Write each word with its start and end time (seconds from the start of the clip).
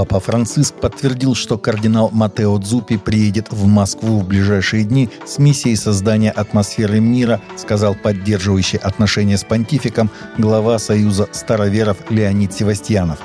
Папа 0.00 0.18
Франциск 0.18 0.76
подтвердил, 0.76 1.34
что 1.34 1.58
кардинал 1.58 2.08
Матео 2.10 2.56
Дзупи 2.56 2.96
приедет 2.96 3.52
в 3.52 3.66
Москву 3.66 4.20
в 4.20 4.26
ближайшие 4.26 4.84
дни 4.84 5.10
с 5.26 5.36
миссией 5.36 5.76
создания 5.76 6.30
атмосферы 6.30 7.00
мира, 7.00 7.38
сказал 7.58 7.94
поддерживающий 7.94 8.78
отношения 8.78 9.36
с 9.36 9.44
понтификом 9.44 10.08
глава 10.38 10.78
Союза 10.78 11.28
староверов 11.32 11.98
Леонид 12.08 12.54
Севастьянов. 12.54 13.18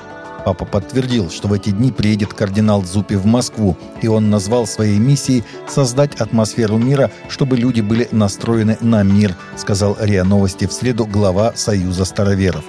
Папа 0.43 0.65
подтвердил, 0.65 1.29
что 1.29 1.47
в 1.47 1.53
эти 1.53 1.69
дни 1.69 1.93
приедет 1.93 2.33
кардинал 2.33 2.81
Дзупи 2.81 3.15
в 3.15 3.25
Москву, 3.25 3.77
и 4.01 4.09
он 4.09 4.29
назвал 4.29 4.67
своей 4.67 4.99
миссией 4.99 5.45
создать 5.69 6.15
атмосферу 6.15 6.77
мира, 6.77 7.09
чтобы 7.29 7.55
люди 7.55 7.79
были 7.79 8.09
настроены 8.11 8.77
на 8.81 9.01
мир, 9.01 9.33
сказал 9.55 9.95
РИА 9.97 10.25
Новости 10.25 10.67
в 10.67 10.73
среду 10.73 11.05
глава 11.05 11.53
Союза 11.55 12.03
староверов. 12.03 12.65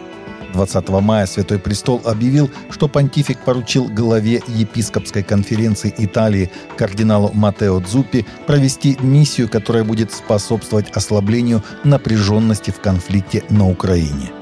20 0.56 0.88
мая 0.88 1.26
Святой 1.26 1.58
Престол 1.58 2.00
объявил, 2.04 2.50
что 2.70 2.88
понтифик 2.88 3.38
поручил 3.40 3.88
главе 3.88 4.42
епископской 4.48 5.22
конференции 5.22 5.94
Италии 5.98 6.50
кардиналу 6.78 7.30
Матео 7.34 7.78
Дзуппи 7.80 8.24
провести 8.46 8.96
миссию, 9.02 9.50
которая 9.50 9.84
будет 9.84 10.12
способствовать 10.12 10.90
ослаблению 10.90 11.62
напряженности 11.84 12.70
в 12.70 12.80
конфликте 12.80 13.44
на 13.50 13.68
Украине. 13.68 14.35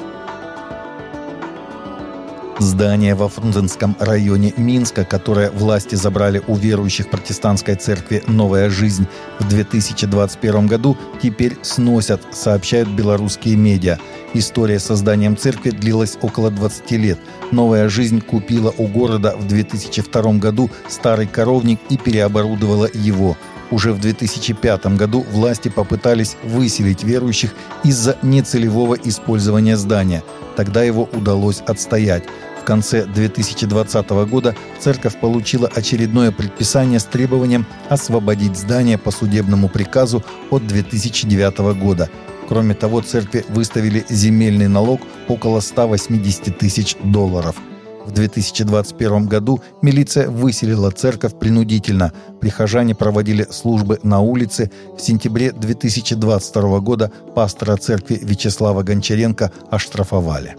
Здание 2.60 3.16
во 3.16 3.28
Фрунзенском 3.28 3.96
районе 3.98 4.52
Минска, 4.56 5.04
которое 5.04 5.50
власти 5.50 5.96
забрали 5.96 6.40
у 6.46 6.54
верующих 6.54 7.10
протестантской 7.10 7.74
церкви 7.74 8.22
«Новая 8.28 8.70
жизнь» 8.70 9.08
в 9.40 9.48
2021 9.48 10.68
году, 10.68 10.96
теперь 11.20 11.56
сносят, 11.62 12.22
сообщают 12.32 12.88
белорусские 12.88 13.56
медиа. 13.56 13.98
История 14.34 14.78
с 14.78 14.84
созданием 14.84 15.36
церкви 15.36 15.70
длилась 15.70 16.16
около 16.22 16.52
20 16.52 16.90
лет. 16.92 17.18
«Новая 17.50 17.88
жизнь» 17.88 18.20
купила 18.20 18.72
у 18.78 18.86
города 18.86 19.34
в 19.36 19.48
2002 19.48 20.34
году 20.34 20.70
старый 20.88 21.26
коровник 21.26 21.80
и 21.90 21.96
переоборудовала 21.96 22.88
его– 22.92 23.36
уже 23.74 23.92
в 23.92 23.98
2005 23.98 24.86
году 24.96 25.26
власти 25.32 25.68
попытались 25.68 26.36
выселить 26.44 27.02
верующих 27.02 27.54
из-за 27.82 28.16
нецелевого 28.22 28.94
использования 28.94 29.76
здания. 29.76 30.22
Тогда 30.56 30.84
его 30.84 31.08
удалось 31.12 31.60
отстоять. 31.66 32.22
В 32.62 32.64
конце 32.64 33.04
2020 33.04 34.10
года 34.30 34.54
церковь 34.78 35.18
получила 35.20 35.68
очередное 35.74 36.30
предписание 36.30 37.00
с 37.00 37.04
требованием 37.04 37.66
освободить 37.88 38.56
здание 38.56 38.96
по 38.96 39.10
судебному 39.10 39.68
приказу 39.68 40.22
от 40.50 40.66
2009 40.66 41.58
года. 41.76 42.08
Кроме 42.48 42.74
того, 42.74 43.00
церкви 43.00 43.44
выставили 43.48 44.04
земельный 44.08 44.68
налог 44.68 45.00
около 45.26 45.60
180 45.60 46.56
тысяч 46.56 46.96
долларов– 47.02 47.56
в 48.04 48.12
2021 48.12 49.26
году 49.26 49.60
милиция 49.82 50.28
выселила 50.28 50.90
церковь 50.90 51.38
принудительно. 51.38 52.12
Прихожане 52.40 52.94
проводили 52.94 53.46
службы 53.50 53.98
на 54.02 54.20
улице. 54.20 54.70
В 54.96 55.00
сентябре 55.00 55.52
2022 55.52 56.80
года 56.80 57.10
пастора 57.34 57.76
церкви 57.76 58.18
Вячеслава 58.22 58.82
Гончаренко 58.82 59.50
оштрафовали. 59.70 60.56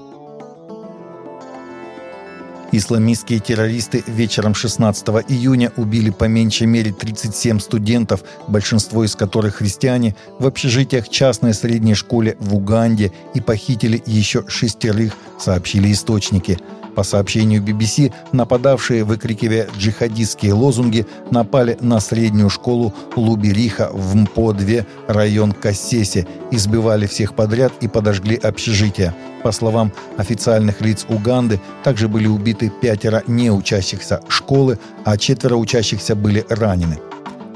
Исламистские 2.72 3.40
террористы 3.40 4.04
вечером 4.06 4.54
16 4.54 5.08
июня 5.30 5.72
убили 5.78 6.10
по 6.10 6.26
меньшей 6.26 6.68
мере 6.68 6.92
37 6.92 7.60
студентов, 7.60 8.24
большинство 8.50 9.06
из 9.06 9.16
которых 9.16 9.56
христиане, 9.56 10.14
в 10.40 10.48
общежитиях 10.48 11.08
частной 11.08 11.54
средней 11.54 11.94
школе 11.94 12.36
в 12.40 12.54
Уганде 12.54 13.14
и 13.34 13.40
похитили 13.40 14.04
еще 14.06 14.44
шестерых, 14.50 15.14
сообщили 15.40 15.90
источники. 15.92 16.60
По 16.96 17.04
сообщению 17.04 17.62
BBC, 17.62 18.14
нападавшие, 18.32 19.04
выкрикивая 19.04 19.68
джихадистские 19.78 20.54
лозунги, 20.54 21.06
напали 21.30 21.78
на 21.82 22.00
среднюю 22.00 22.50
школу 22.50 22.94
Лубериха 23.16 23.90
в 23.92 24.16
МПО-2, 24.16 24.86
район 25.08 25.52
Кассеси, 25.52 26.26
избивали 26.52 27.06
всех 27.06 27.36
подряд 27.36 27.74
и 27.82 27.88
подожгли 27.88 28.38
общежитие. 28.38 29.14
По 29.44 29.52
словам 29.52 29.92
официальных 30.18 30.82
лиц 30.82 31.06
Уганды, 31.10 31.60
также 31.84 32.08
были 32.08 32.28
убиты 32.28 32.72
пятеро 32.82 33.24
неучащихся 33.28 34.22
школы, 34.28 34.80
а 35.04 35.18
четверо 35.18 35.56
учащихся 35.56 36.16
были 36.16 36.46
ранены. 36.50 36.98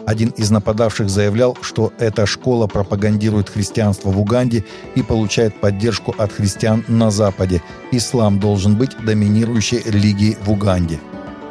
Один 0.09 0.30
из 0.30 0.50
нападавших 0.50 1.08
заявлял, 1.08 1.56
что 1.62 1.94
эта 2.00 2.25
школа 2.25 2.66
пропагандирует 2.66 3.47
христианство 3.47 4.09
в 4.09 4.20
Уганде 4.20 4.66
и 4.96 5.03
получает 5.03 5.62
поддержку 5.62 6.16
от 6.18 6.34
христиан 6.34 6.84
на 6.88 7.12
Западе. 7.12 7.62
Ислам 7.92 8.40
должен 8.40 8.75
быть 8.75 8.98
доминирующей 9.06 9.84
религией 9.86 10.36
в 10.44 10.50
Уганде. 10.50 11.00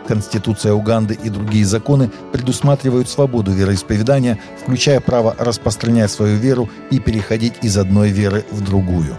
Конституция 0.08 0.72
Уганды 0.72 1.16
и 1.22 1.28
другие 1.30 1.64
законы 1.64 2.10
предусматривают 2.32 3.08
свободу 3.08 3.52
вероисповедания, 3.52 4.40
включая 4.60 4.98
право 4.98 5.36
распространять 5.38 6.10
свою 6.10 6.36
веру 6.36 6.68
и 6.90 6.98
переходить 6.98 7.54
из 7.62 7.78
одной 7.78 8.10
веры 8.10 8.44
в 8.50 8.64
другую. 8.64 9.16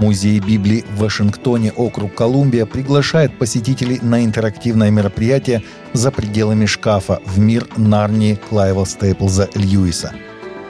Музей 0.00 0.40
Библии 0.40 0.82
в 0.96 1.00
Вашингтоне, 1.00 1.72
округ 1.72 2.14
Колумбия, 2.14 2.64
приглашает 2.64 3.38
посетителей 3.38 3.98
на 4.00 4.24
интерактивное 4.24 4.90
мероприятие 4.90 5.62
«За 5.92 6.10
пределами 6.10 6.64
шкафа» 6.64 7.20
в 7.26 7.38
мир 7.38 7.66
Нарнии 7.76 8.36
Клайва 8.48 8.86
Стейплза 8.86 9.50
Льюиса. 9.54 10.14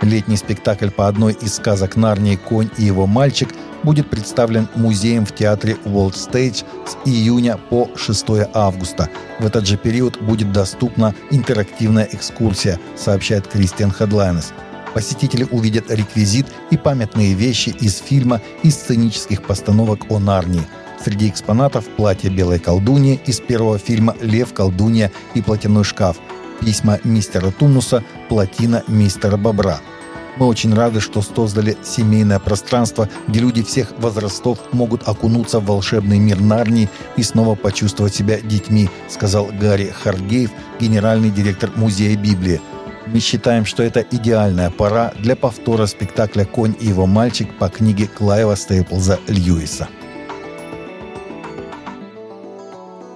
Летний 0.03 0.37
спектакль 0.37 0.91
по 0.91 1.07
одной 1.07 1.35
из 1.35 1.55
сказок 1.55 1.95
Нарнии 1.95 2.35
«Конь 2.35 2.71
и 2.77 2.83
его 2.83 3.07
мальчик» 3.07 3.51
будет 3.85 4.11
представлен 4.11 4.69
музеем 4.75 5.25
в 5.25 5.33
театре 5.33 5.77
World 5.85 6.15
Stage 6.15 6.65
с 6.85 7.09
июня 7.09 7.57
по 7.57 7.89
6 7.95 8.25
августа. 8.53 9.09
В 9.39 9.47
этот 9.47 9.65
же 9.65 9.77
период 9.77 10.21
будет 10.21 10.53
доступна 10.53 11.15
интерактивная 11.31 12.09
экскурсия, 12.11 12.81
сообщает 12.97 13.47
Кристиан 13.47 13.93
Хедлайнес– 13.93 14.53
Посетители 14.95 15.47
увидят 15.51 15.91
реквизит 15.91 16.47
и 16.71 16.77
памятные 16.77 17.35
вещи 17.35 17.71
из 17.81 17.99
фильма 17.99 18.41
и 18.63 18.71
сценических 18.71 19.43
постановок 19.43 20.11
о 20.11 20.19
Нарнии. 20.19 20.67
Среди 21.03 21.29
экспонатов 21.29 21.87
платье 21.97 22.31
белой 22.31 22.59
колдуньи 22.59 23.21
из 23.25 23.41
первого 23.41 23.79
фильма 23.79 24.17
«Лев, 24.21 24.53
колдунья 24.53 25.11
и 25.35 25.41
платяной 25.41 25.85
шкаф», 25.85 26.19
письма 26.61 26.99
мистера 27.05 27.51
Тунуса, 27.51 28.05
плотина 28.29 28.83
мистера 28.87 29.37
Бобра. 29.37 29.81
Мы 30.37 30.47
очень 30.47 30.75
рады, 30.75 31.01
что 31.01 31.23
создали 31.23 31.77
семейное 31.83 32.39
пространство, 32.39 33.09
где 33.29 33.41
люди 33.41 33.63
всех 33.63 33.93
возрастов 33.99 34.59
могут 34.73 35.07
окунуться 35.09 35.61
в 35.61 35.67
волшебный 35.67 36.19
мир 36.19 36.41
Нарнии 36.41 36.89
и 37.17 37.23
снова 37.23 37.55
почувствовать 37.55 38.15
себя 38.15 38.41
детьми, 38.41 38.89
сказал 39.09 39.51
Гарри 39.61 39.93
Харгейв, 40.03 40.51
генеральный 40.79 41.31
директор 41.31 41.71
Музея 41.77 42.17
Библии. 42.17 42.61
Мы 43.07 43.19
считаем, 43.21 43.65
что 43.65 43.83
это 43.83 44.05
идеальная 44.11 44.71
пора 44.71 45.13
для 45.19 45.35
повтора 45.35 45.87
спектакля 45.87 46.45
«Конь 46.45 46.75
и 46.79 46.87
его 46.87 47.07
мальчик» 47.07 47.49
по 47.59 47.69
книге 47.69 48.07
Клайва 48.07 48.55
Стейплза 48.55 49.19
Льюиса. 49.27 49.89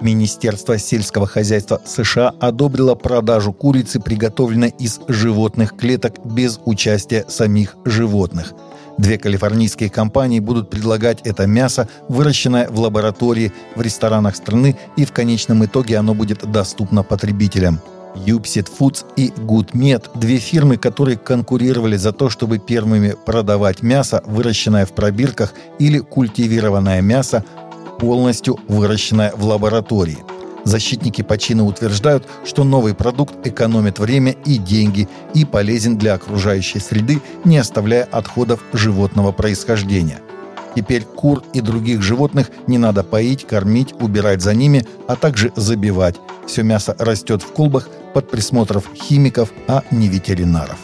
Министерство 0.01 0.77
сельского 0.77 1.25
хозяйства 1.25 1.81
США 1.85 2.33
одобрило 2.39 2.95
продажу 2.95 3.53
курицы, 3.53 3.99
приготовленной 3.99 4.73
из 4.77 4.99
животных 5.07 5.75
клеток 5.75 6.15
без 6.25 6.59
участия 6.65 7.25
самих 7.27 7.75
животных. 7.85 8.53
Две 8.97 9.17
калифорнийские 9.17 9.89
компании 9.89 10.39
будут 10.39 10.69
предлагать 10.69 11.21
это 11.23 11.47
мясо, 11.47 11.87
выращенное 12.07 12.69
в 12.69 12.79
лаборатории 12.79 13.51
в 13.75 13.81
ресторанах 13.81 14.35
страны, 14.35 14.77
и 14.95 15.05
в 15.05 15.11
конечном 15.11 15.65
итоге 15.65 15.97
оно 15.97 16.13
будет 16.13 16.49
доступно 16.49 17.03
потребителям– 17.03 17.79
Юпсит 18.15 18.69
Foods 18.69 19.05
и 19.15 19.29
Goodmed– 19.29 20.09
две 20.15 20.37
фирмы, 20.37 20.77
которые 20.77 21.17
конкурировали 21.17 21.97
за 21.97 22.11
то, 22.11 22.29
чтобы 22.29 22.59
первыми 22.59 23.15
продавать 23.25 23.83
мясо, 23.83 24.23
выращенное 24.25 24.85
в 24.85 24.93
пробирках 24.93 25.53
или 25.79 25.99
культивированное 25.99 27.01
мясо, 27.01 27.43
полностью 27.99 28.59
выращенное 28.67 29.33
в 29.35 29.43
лаборатории. 29.45 30.19
Защитники 30.63 31.21
почины 31.21 31.63
утверждают, 31.63 32.27
что 32.43 32.63
новый 32.63 32.95
продукт 32.95 33.45
экономит 33.45 33.99
время 33.99 34.31
и 34.45 34.57
деньги 34.57 35.07
и 35.33 35.45
полезен 35.45 35.97
для 35.97 36.15
окружающей 36.15 36.79
среды, 36.79 37.21
не 37.43 37.57
оставляя 37.57 38.03
отходов 38.05 38.63
животного 38.73 39.31
происхождения– 39.31 40.19
Теперь 40.75 41.03
кур 41.03 41.41
и 41.53 41.61
других 41.61 42.01
животных 42.01 42.51
не 42.67 42.77
надо 42.77 43.03
поить, 43.03 43.47
кормить, 43.47 43.93
убирать 44.01 44.41
за 44.41 44.53
ними, 44.53 44.85
а 45.07 45.15
также 45.15 45.53
забивать. 45.55 46.15
Все 46.45 46.63
мясо 46.63 46.95
растет 46.99 47.41
в 47.41 47.53
колбах 47.53 47.87
под 48.15 48.31
присмотром 48.31 48.81
химиков, 48.95 49.51
а 49.67 49.83
не 49.91 50.07
ветеринаров. 50.07 50.77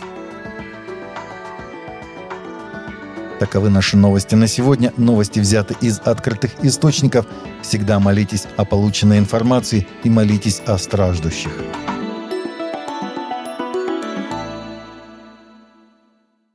Таковы 3.39 3.69
наши 3.69 3.95
новости 3.95 4.35
на 4.35 4.47
сегодня. 4.47 4.91
Новости 4.97 5.39
взяты 5.39 5.77
из 5.79 5.99
открытых 5.99 6.51
источников. 6.61 7.25
Всегда 7.61 8.01
молитесь 8.01 8.47
о 8.57 8.65
полученной 8.65 9.17
информации 9.17 9.87
и 10.03 10.09
молитесь 10.09 10.61
о 10.65 10.77
страждущих. 10.77 11.51